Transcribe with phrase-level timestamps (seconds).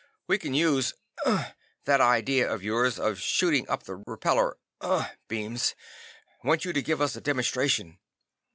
[0.25, 0.95] We can use
[1.27, 1.51] unh
[1.85, 5.75] that idea of yours of shooting up the repellor unh beams.
[6.43, 7.99] Want you to give us a demonstration."